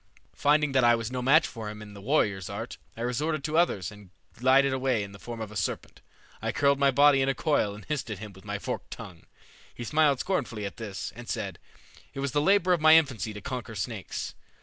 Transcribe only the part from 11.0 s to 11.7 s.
and said,